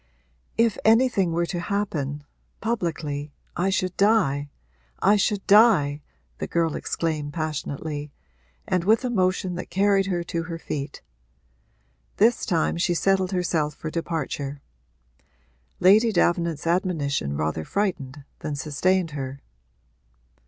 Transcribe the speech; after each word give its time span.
'If 0.57 0.79
anything 0.83 1.31
were 1.31 1.45
to 1.45 1.59
happen 1.59 2.23
publicly 2.59 3.31
I 3.55 3.69
should 3.69 3.95
die, 3.97 4.49
I 4.99 5.15
should 5.15 5.45
die!' 5.45 6.01
the 6.39 6.47
girl 6.47 6.75
exclaimed 6.75 7.33
passionately 7.33 8.11
and 8.67 8.83
with 8.83 9.05
a 9.05 9.11
motion 9.11 9.53
that 9.57 9.69
carried 9.69 10.07
her 10.07 10.23
to 10.23 10.41
her 10.45 10.57
feet. 10.57 11.03
This 12.17 12.47
time 12.47 12.77
she 12.77 12.95
settled 12.95 13.31
herself 13.31 13.75
for 13.75 13.91
departure. 13.91 14.59
Lady 15.79 16.11
Davenant's 16.11 16.65
admonition 16.65 17.37
rather 17.37 17.63
frightened 17.63 18.23
than 18.39 18.55
sustained 18.55 19.11
her. 19.11 19.39